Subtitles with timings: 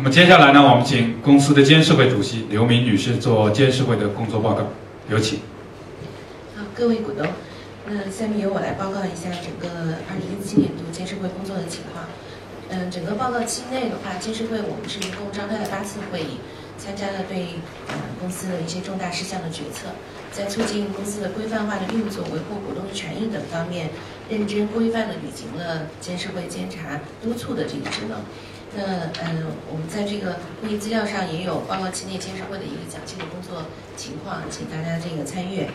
[0.00, 4.64] 那么接下来呢，我们请公司的监事会主席刘明女士做监事会的工作报告，
[5.10, 5.40] 有请。
[6.56, 7.26] 好，各位股东，
[7.84, 12.04] 那下面由我来报告一下整个二零一七年度监事会工作的情况。
[12.70, 16.38] 嗯，整个报告期内的话，监事会我们是一共召开了八次会议，
[16.78, 17.58] 参加了对
[17.88, 19.90] 呃公司的一些重大事项的决策，
[20.30, 23.90] 在促进公司的规范化的运作、维护股东的权益等方面，
[24.30, 28.22] 认真规范的履行了监事会监察督促的这个职能。
[28.76, 28.82] 那
[29.24, 33.64] 嗯，我们在这个会议资料上也有报告期内监事会的一个详细的工作
[33.96, 35.70] 情况，请大家这个参阅。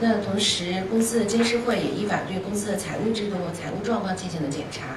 [0.00, 4.96] 那同时，公司的监事会也依法对公司的财务制度、财务状况进行了检查。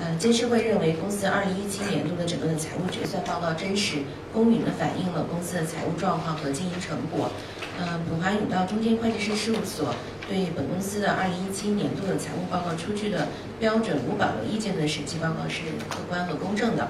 [0.00, 3.98] 呃，监事会认为公司二零一七年度的整个的财务决算报告真实、
[4.32, 7.30] 公允地反映了公司的财务状况和经营成果。
[7.78, 9.92] 呃，普华永道中天会计师事务所
[10.28, 13.26] 对本公司的二零一七年度的财务报告出具的
[13.58, 16.86] 标准无保留意见的审计报告是客观和公正的。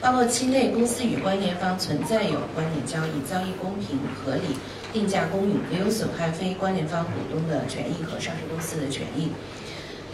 [0.00, 4.54] 报告期内，公司与关联方存在有关联交易，交易公平合理，
[4.92, 9.30] 定价公允，没有损害非关联方股东的权益和上市公司的权益。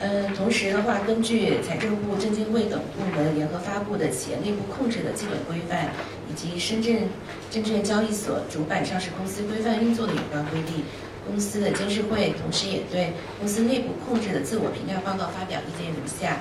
[0.01, 5.89] 嗯，同时的话，根据财政部、证监会等部门联合发布的企业内部控制的基本规范，
[6.31, 7.09] 以及深圳
[7.51, 10.83] 证券交易所主板上市公司规范运作的有关规定，
[11.27, 16.39] 公司的监事会同时也对公司内部控制的自我评价报告发表意见如下。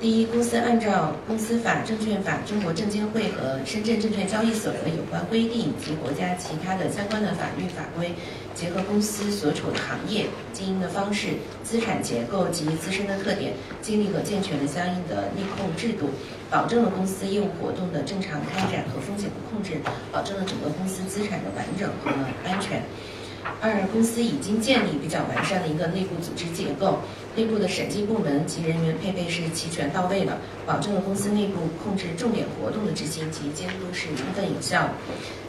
[0.00, 8.12] 第一，公司按照公司法、证券法、中国证监会和深圳证券交易所的有关规定及国家其他的相关的法律法规，
[8.54, 11.28] 结合公司所处的行业、经营的方式、
[11.62, 16.10] 资产结构及自身的特点，建立和健全了相应的内控制度，
[16.50, 19.80] 保证了公司业务活动的正常开展和风险的控制，
[20.12, 22.10] 保证了整个公司资产的完整和
[22.44, 22.82] 安全。
[23.60, 26.98] 二，公司已经建立比较完善的一个内部组织结构，
[27.36, 34.88] 内部的审计部门及人员配备是齐全到位的，保证了公司内部控制重点活动的执行及监督是充分有效。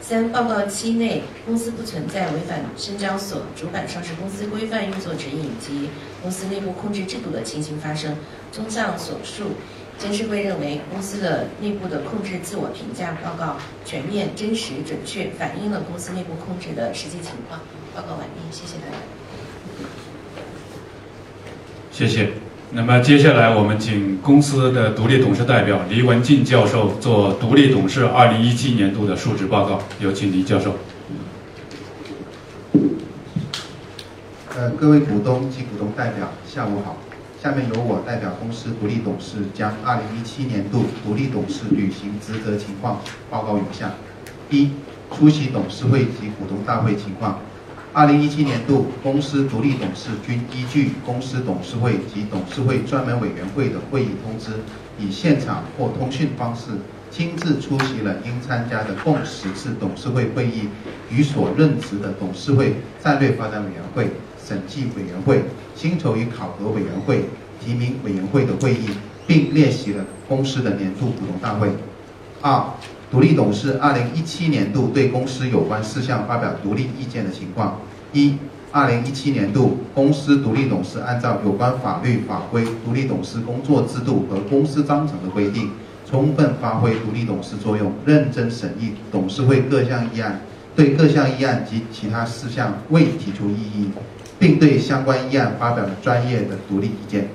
[0.00, 5.90] 三，报告期内，公司不存在违反深交所主板上市公司规范运作指引及
[6.22, 8.16] 公司内部控制制度的情形发生。
[8.52, 9.50] 综上所述。
[9.98, 17.60] 监事会认为，公司的内部的控制自我评价报告全面、真实、准确，反映了公司内部控制的实际情况。
[17.94, 18.98] 报告完毕，谢谢大家。
[21.90, 22.32] 谢谢。
[22.72, 29.80] 那么接下来我们请公司的独立董事代表黎文静教授做独立董事二零一七年度的述职报告。
[29.98, 30.76] 有请黎教授。
[34.54, 36.96] 呃，各位股东及股东代表，下午好。
[37.46, 43.94] 下面由我代表公司独立董事将2017年度独立董事履行职责情况报告如下：
[44.50, 44.72] 一、
[45.16, 47.38] 出席董事会及股东大会情况。
[47.94, 54.50] 2017年度，公司独立董事均依据公司董事会及董事会专门委员会的会议通知，
[54.98, 56.72] 以现场或通讯方式
[57.12, 60.68] 亲自出席了应参加的共十次董事会会议，
[61.12, 64.10] 与所任职的董事会战略发展委员会。
[64.46, 65.42] 审计委员会、
[65.74, 67.24] 薪酬与考核委员会、
[67.60, 68.90] 提名委员会的会议，
[69.26, 71.68] 并列席了公司的年度股东大会。
[72.40, 72.64] 二、
[73.10, 77.80] 独立董事二零一七年度对公司有关事项发表独立意见的情况。
[78.12, 78.36] 一、
[78.70, 85.70] 二零一七年度，公司独立董事按照有关法律法规、独立董事工作制度和公司章程的规定，
[86.08, 90.40] 充分发挥独立董事作用，认真审议董事会各项议案，
[90.76, 93.88] 对各项议案及其他事项未提出异议。
[94.38, 97.28] 并对相关议案发表了专业的独立意见。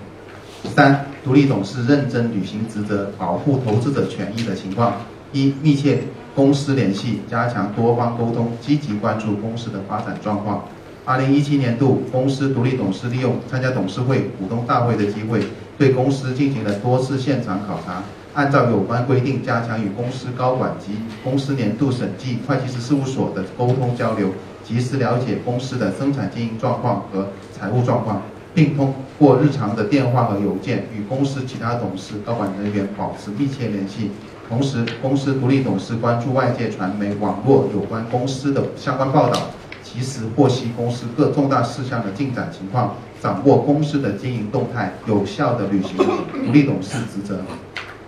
[0.76, 4.94] 三、独立董事认真履行职责，保护投资者权益的情况：
[5.34, 6.04] 一、密切
[6.36, 10.64] 公司联系，加强多方沟通，积极关注公司的发展状况。
[11.04, 15.42] 二零一七年度，公司独立董事利用参加董事会、股东大会的机会，
[15.78, 18.04] 对公司进行了多次现场考察，
[18.34, 20.94] 按照有关规定，加强与公司高管及
[21.24, 24.30] 公司年度审计会计师事务所的沟通交流。
[24.64, 28.22] 及时了解公司的生产经营状况和财务状况，
[28.54, 34.12] 并通过日常的电话和邮件与公司其他董事、高管人员保持密切联系。
[34.48, 39.42] 同时，公司独立董事关注外界传媒网络有关公司的相关报道，
[39.84, 47.42] 及时获悉公司各重大事项的进展情况，掌握公司的经营动态，有效地履行独立董事职责。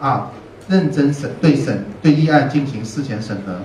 [0.03, 0.21] 二、
[0.67, 3.55] 认真审对审对议案进行事前审核。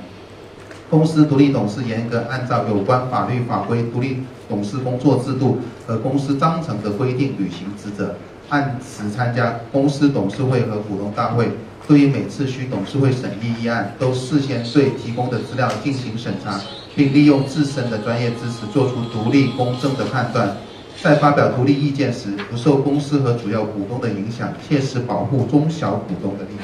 [0.88, 8.14] 公司独立董事严格按照有关法律法规、独立董事工作制度和公司章程的规定履行职责，
[8.50, 11.49] 按时参加公司董事会和股东大会。
[11.88, 16.61] 对于每次需董事会审议议案，都事先对提供的资料进行审查，
[16.94, 20.56] 并利用自身的专业知识做出独立公正的判断。
[21.00, 26.58] 在发表独立意见时，不受公司和主要股东的影响，切实保护中小股东的利益。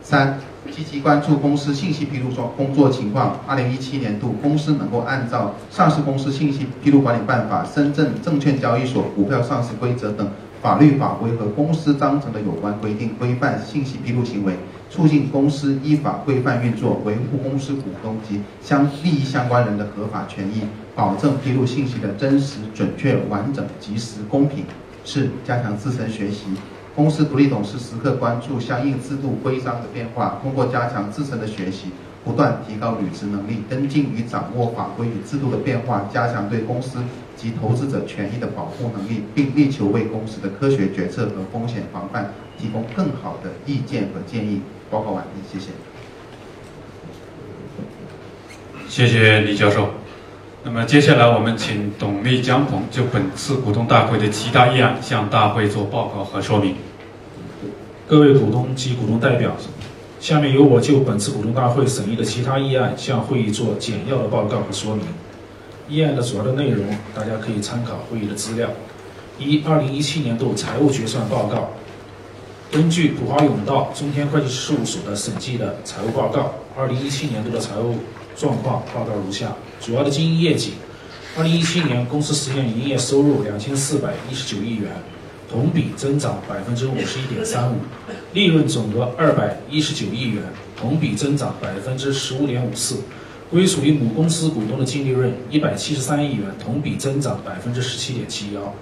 [0.00, 0.38] 三、
[0.70, 3.40] 积极关注公司信息披露状工作情况。
[3.44, 10.30] 二零一七年度，公司能够按照《上市公司信息披露管理办法》、深圳证券交易所股票上市规则等
[10.62, 14.52] 法律法规和公司章程的有关规定，规范信息披露行为，
[14.88, 20.62] 促进公司依法规范运作，维护公司股东及相利益相关人的合法权益，
[20.94, 24.64] 保证披露信息的真实、准确、完整、及时、公平。
[25.04, 26.46] 四、加强自身学习。
[26.94, 31.90] 公司独立董事时刻关注相应制度规章的变化，通过加强自身的学习，
[32.24, 36.98] 不断提高履职能力，跟进与掌握法规与制度的变化，加强对公司
[37.36, 44.62] 及投资者权益的保护能力，并力求为公司的科学决策和风险防范提供更好的意见和建议。
[44.90, 45.72] 报告完毕，谢谢。
[48.88, 49.90] 谢谢李教授。
[50.64, 56.76] 那么接下来我们请董丽江鹏就本次股东大会的其他议案向大会做报告和说明。
[58.08, 59.52] 各位股东及股东代表，
[60.20, 65.04] 下面由我就本次股东大会审议的其他议案向会议做简要的报告和说明。
[65.88, 66.84] 议案的主要的内容，
[67.14, 68.68] 大家可以参考会议的资料。
[69.38, 71.70] 一、二零一七年度财务决算报告。
[72.72, 77.94] 根据普华永道中天会计师事务所的审计的财务报告，二零一七年度的财务
[78.36, 80.72] 状况报告如下：主要的经营业绩，
[81.38, 84.90] 二零一七年公司实现营业收入两千四百一十九亿元，
[85.48, 87.76] 同比增长百分之五十一点三五，
[88.34, 90.42] 利润总额二百一十九亿元，
[90.76, 92.96] 同比增长百分之十五点五四，
[93.48, 98.74] 归属于母公司股东的净利润一百七十三亿元，同比增长百分之十七点七幺。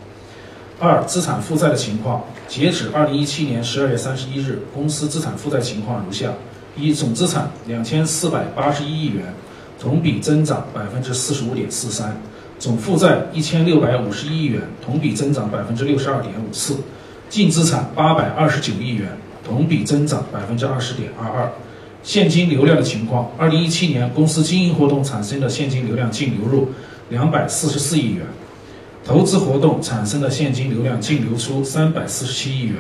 [0.81, 6.33] 二、资产负债的情况，截止二零一七年十二月三十一日，公司资产负债情况如下：
[6.77, 9.33] 一、总资产两千四百八十一亿元，
[9.79, 12.11] 同比增长百分之四十五点四三；
[12.59, 16.75] 总负债一千六百五十一亿元，同比增长百分之六十二点五四；
[17.31, 19.17] 净资产八百二十九亿元，
[19.47, 21.51] 同比增长百分之二十点二二。
[22.03, 26.69] 现金流量的情况，二零一七年公司经营活动产生的现金流量净流入
[27.11, 28.27] 两百四十四亿元。
[29.05, 32.77] 投资活动产生的现金流量净流出三百四十七亿元，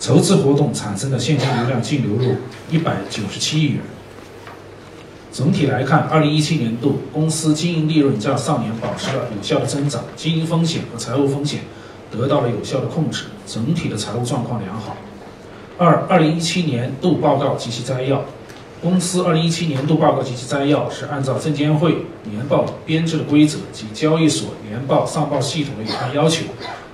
[0.00, 2.34] 筹资活动产生的现金流量净流入
[2.68, 3.80] 一百九十七亿元。
[5.30, 11.60] 总体来看，二零一七年度公司经营利润较上年保持了有效的增长，经营风险和财务风险
[12.10, 14.96] 得到了有效的控制，整体的财务状况良好。
[15.78, 18.24] 二、二零一七年度报告及其摘要。
[18.82, 26.44] 公司二零一七年度报告及其摘要是按照证监会年报编制的规则及交易所年报上报系统的有关要求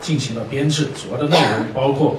[0.00, 0.88] 进行了编制。
[0.94, 2.16] 主要的内容包括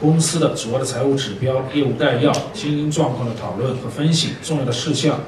[0.00, 5.18] 公司的主要的财务指标、业务概要、经营状况的讨论和分析、重要的事项、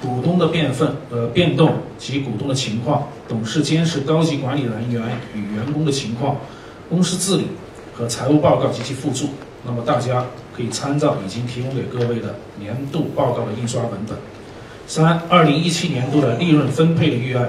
[0.00, 5.02] 股东的变分呃变动及股东的情况、董事、监事、高级管理人员
[5.34, 6.36] 与员工的情况、
[6.88, 7.46] 公司治理
[7.92, 9.28] 和财务报告及其附注。
[9.64, 10.24] 那么大家
[10.56, 14.16] 可以参照已经提供给各位的年度报告的印刷文本。
[14.86, 17.48] 三、二零一七年度的利润分配的预案，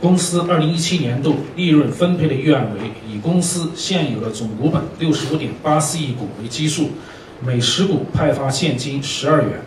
[0.00, 6.90] 公司二零一七年度利润分配的预案为：以公司现有的总股本六十五点八四亿股为基数，
[7.40, 9.62] 每十股派发现金十二元，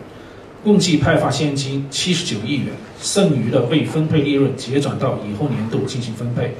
[0.62, 6.54] 共计派发现金七十九亿元，剩余的未分配利润结转到以后年度进行分配。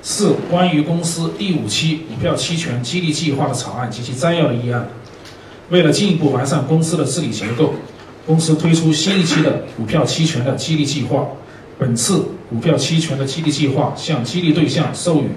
[0.00, 4.88] 四、关于公司第五期股票期权激励计划的草案及其摘要的议案。
[5.70, 7.74] 为了进一步完善公司的治理结构，
[8.24, 11.26] 公司推出新一期的股票期权的激励计划。
[11.78, 15.28] 本次股票期权的激励计划向激励对象授予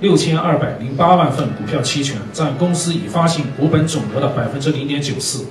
[0.00, 5.44] 六千二百零八万份股票期权，占公司已发行股本总额的百分之零点九四。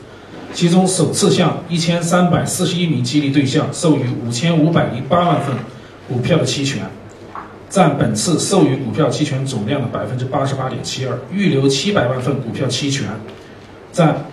[0.54, 5.56] 其中，首次向一千三百四十一名激励对象授予五千五百零八万份
[6.08, 6.82] 股票的期权。
[7.70, 13.08] 占本次授予股票期权总量的百分之八十八点七二，预留七百万份股票期权，
[13.92, 14.26] 占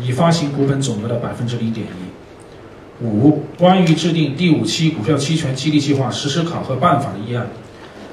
[0.00, 3.04] 已发行股本总额的百分之零点一。
[3.04, 7.46] 五、关于制定第五期股票期权激励计划实施考核办法的议案，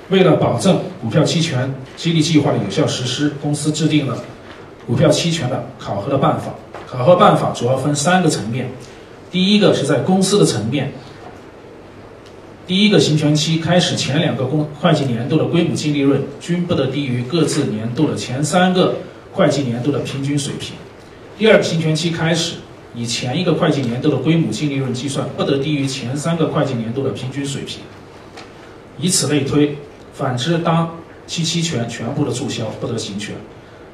[0.09, 4.17] 为了保证股票期权激励计划的有效实施，公司制定了
[4.87, 6.53] 股票期权的考核的办法。
[6.87, 8.69] 考核办法主要分三个层面，
[9.31, 10.91] 第一个是在公司的层面。
[12.67, 18.95] 第一个行权期开始前两个公会计年度的归母净利润均不得低于各自年度的前三个
[19.33, 20.75] 会计年度的平均水平。
[21.37, 22.55] 第二个行权期开始
[22.93, 27.79] 以前一个会计年度的归母净利润计算，不得低于前三个会计年度的平均水平。
[28.99, 29.77] 以此类推。
[30.13, 33.33] 反之，当期期权全部的注销，不得行权。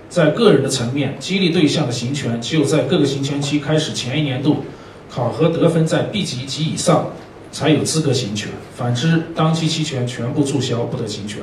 [0.09, 4.65] 在个人的层面，激励对象的行权只有在各个行权期开始前一年度
[5.09, 7.11] 考核得分在 B 级及以上。
[7.49, 11.39] 才有资格行权，反之，当期期权全部注销，不得行权。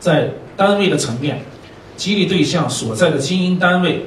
[0.00, 1.40] 在单位的层面，
[1.98, 4.04] 激励对象所在的经营单位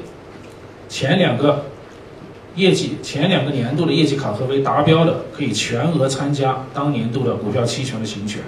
[0.88, 1.65] 前两个
[2.55, 8.41] 业绩前两个年度的业绩考核为达标的，可以全额参加当年度的股票期权的行权。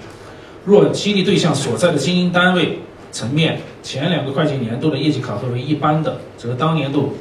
[0.65, 2.79] 若激励对象所在的经营单位
[3.11, 7.17] 层面前两个会计年度的业绩考核为一般的，则当年度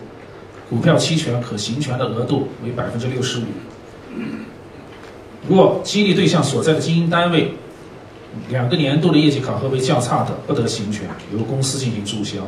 [0.70, 3.42] 股票期权可行权的额度为百分之六十五。
[5.48, 7.52] 若激励对象所在的经营单位
[8.48, 12.38] 两个年度的业绩考核为较差的，不得行权，由公司进行注销。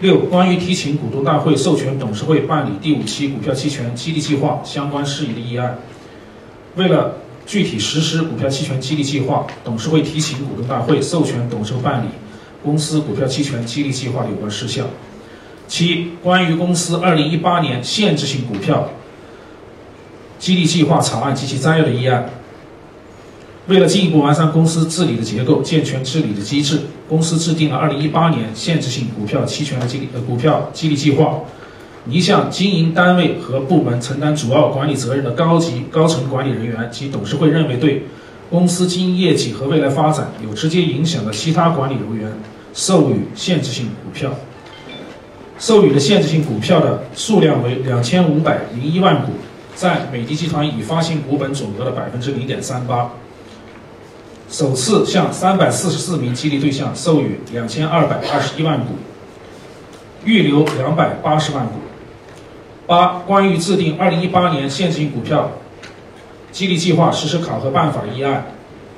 [0.00, 5.78] 六、关于提请股东大会授权董事会办理第五期股票期权激励计划相关事宜的议案，
[6.74, 7.14] 为了
[7.46, 12.08] 具体实施股票期权激励计划，董事会提请股东大会授权董事办理
[12.64, 14.86] 公司股票期权激励计划有关事项。
[15.68, 18.88] 七、关于公司二零一八年限制性股票
[20.38, 22.28] 激励计划草案及其摘要的议案。
[23.68, 31.38] 为了进一步完善公司治理的结构，健全治理的机制，公司制定了二零一八年限制性股票期权的激励呃股票激励计划。
[32.10, 38.02] 一项经营单位和部门承担主要管理责任的高级高层管理人员及董事会认为对
[38.50, 42.32] 公司经营业绩和未来发展有直接影响的其他管理人员，
[42.74, 44.32] 授予限制性股票。
[45.60, 49.30] 授予的限制性股票的数量为两千五百零一万股，
[49.76, 53.08] 占美的集团已发行股本总额的百分之零点三八。
[54.52, 58.92] 首次向三百四十四名激励对象授予两千二百二十一万股，
[60.26, 61.72] 预留两百八十万股。
[62.86, 65.50] 八、关于制定二零一八年现金股票
[66.50, 68.44] 激励计划实施考核办法的议案，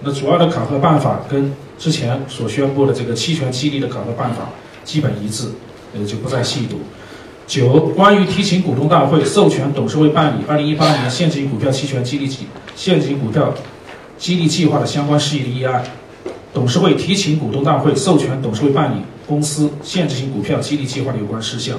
[0.01, 4.49] 那主要的考核办法跟之前所宣布的这个期权激励的考核办法
[4.83, 5.47] 基本一致，
[5.97, 6.81] 呃，就不再细读。
[7.47, 13.55] 九、关于提请股东大会授权董事会办理二零一八年现金股票期权激励计现金股票
[14.25, 15.85] 激励计划的相关事宜的议案，
[16.55, 21.79] 董事会提请股东大会授权董事会办理公司限制性股票激励计划的有关事项。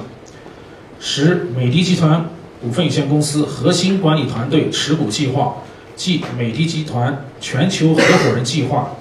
[1.00, 2.24] 十、美的集团
[2.62, 5.56] 股份有限公司核心管理团队持股计划
[5.96, 8.92] 即美的集团全球合伙人计划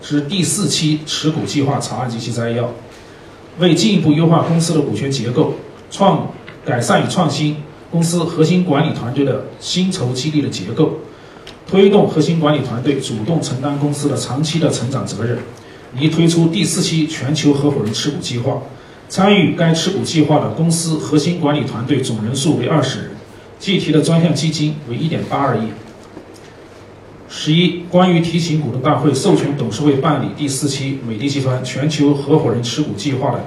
[0.00, 2.70] 之第四期持股计划草案及其摘要。
[3.58, 5.52] 为进一步优化公司的股权结构，
[5.90, 6.26] 创
[6.64, 7.58] 改善与创新
[7.90, 10.94] 公司核心管理团队的薪酬激励的结构。
[11.74, 15.36] 推动核心管理团队主动承担公司的长期的成长责任，
[15.98, 18.62] 拟推出第四期全球合伙人持股计划。
[19.08, 23.10] 参与该持股计划的公司核心管理团队总人数为二十人，
[23.58, 25.62] 计提的专项基金为一点八二亿。
[27.28, 33.40] 十一、关于提请股东大会授权董事会办理第四期美的集团全球合伙人持股计划的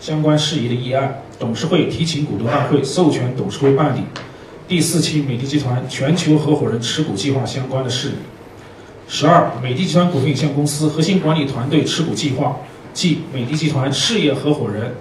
[0.00, 4.00] 相关事宜的议案，董事会提请股东大会授权董事会办理。
[4.66, 8.12] 第四期美的集团全球合伙人持股计划相关的事宜。
[9.06, 12.56] 十二、美的集团股份有限公司核心管理团队持股计划
[12.94, 14.94] 即美的集团事业合伙人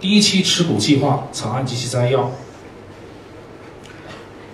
[0.00, 2.30] 第一期持股计划草案及其摘要。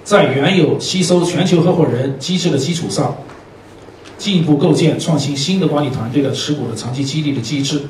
[0.03, 3.17] 在原有吸收全球合伙人机制的基础上，
[4.19, 7.83] 进一步构建创新新的管理团队的持股的长期激励的机制，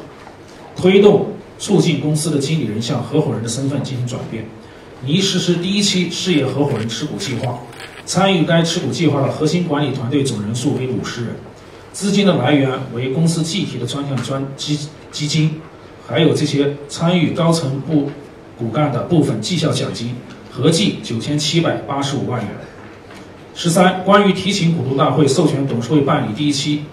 [0.76, 1.28] 推动
[1.59, 4.45] 促进公司的经理人向合伙人的身份进行转变。
[5.05, 7.59] 拟实施第一期事业合伙人持股计划，
[8.07, 11.37] 参与该持股计划的核心管理团队总人数为五十人，
[11.93, 14.79] 资金的来源为公司计提的专项专基
[15.12, 15.61] 基金，
[16.07, 18.11] 还有这些参与高层部
[18.59, 20.15] 骨干的部分绩效奖金，
[20.50, 22.50] 合计九千七百八十五万元。
[23.55, 26.85] 十三、关于提请股东大会授权董事会办理第一期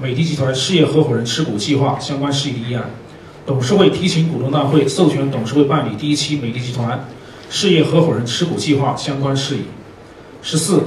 [0.00, 2.90] 美的集团事业合伙人持股计划相关事宜的议案，
[3.46, 7.08] 董事会提请股东大会授权董事会办理第一期美的集团。
[7.52, 9.60] 事业合伙人持股计划相关事宜。
[10.40, 10.84] 十四、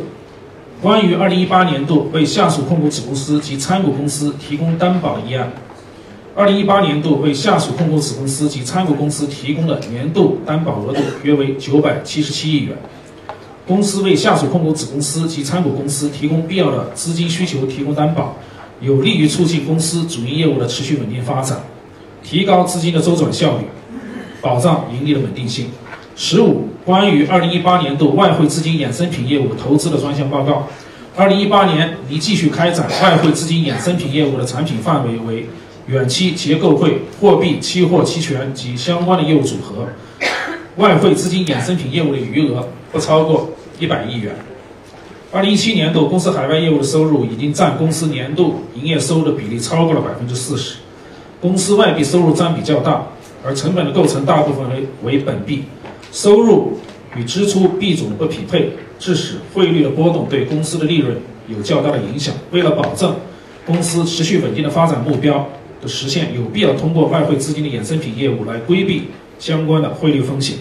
[0.82, 5.54] 关于二零一八年度为下属控股子公司及参股公司提供担保的议案。
[6.36, 12.76] 二零一八年度为下属控股子公司及参股公司提供的年度担保额度约为九百七十七亿元。
[13.68, 18.36] 公司为下属控股子公司及参股公司提供必要的资金需求提供担保，
[18.82, 21.60] 有利于促进公司主营业务的持续稳定发展，
[22.24, 23.66] 提高资金的周转效率，
[24.42, 25.68] 保障盈利的稳定性。
[26.18, 30.66] 十五、关于二零一八年度外汇资金衍生品业务投资的专项报告。
[31.14, 35.46] 二零一八年拟继续开展外汇资金衍生品业务的产品范围为
[35.88, 39.88] 远期结构汇、货币、期货、期权及相关的业务组合。
[40.78, 44.34] 外汇资金衍生品业务的余额不超过一百亿元。
[45.34, 50.78] 二零一七年度公司海外业务的收入已经占公司年度营业收入的比例超过了百分之四十。
[51.42, 53.06] 公司外币收入占比较大，
[53.46, 55.64] 而成本的构成大部分为为本币。
[56.16, 56.78] 收入
[57.18, 61.14] 与支出币种的不匹配，致使汇率的波动对公司的利润
[61.50, 62.34] 有较大的影响。
[62.52, 63.14] 为了保证
[63.66, 65.46] 公司持续稳定的发展目标
[65.82, 70.56] 的实现，有必要通过外汇资金的衍生品业务来规避相关的汇率风险。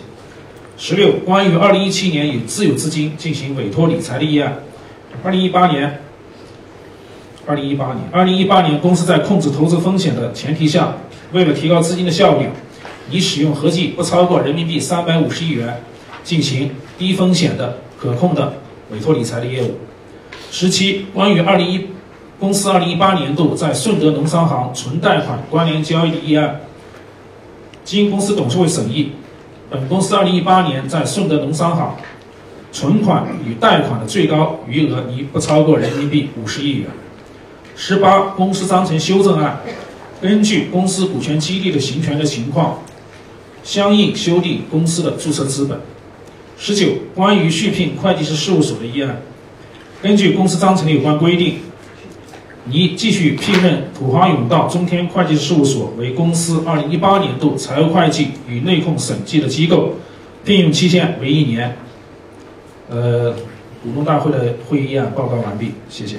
[0.77, 4.59] 十六，关于二零一七年以自有资金进行委托理财的议案。
[5.23, 6.01] 二零一八年，
[7.47, 10.97] 二零一八年，二零一八年，公司在控制投资风险的前提下，
[11.31, 12.49] 为了提高资金的效率，
[13.11, 15.83] 拟使用合计不超过人民币三百五十亿元，
[16.23, 18.55] 进行低风险的可控的
[18.91, 19.79] 委托理财的业务。
[20.51, 21.87] 十七，关于二零一
[22.39, 26.61] 公司二零一八年度在顺德农商行存贷款关联交易的议案，
[27.85, 29.13] 经公司董事会审议，
[29.69, 31.97] 本公司二零一八年在顺德农商行
[32.73, 36.89] 存款与贷款的最高余额拟不超过人民币五十亿元。
[37.77, 39.61] 十八，公司章程修正案，
[40.21, 42.79] 根据公司股权激励的行权的情况，
[43.65, 45.81] 相应修订公司的注册资本。
[46.57, 49.21] 十九，关于续聘会计师事务所的议案，
[50.01, 51.57] 根据公司章程的有关规定，
[52.67, 59.95] 拟继续聘任普华永道中天会计师事务所为公司二零一八年度财务会计与内控审计的机构，
[60.45, 61.77] 聘用期限为一年。
[62.89, 63.33] 呃，
[63.83, 66.19] 股东大会的会议议案报告完毕，谢谢。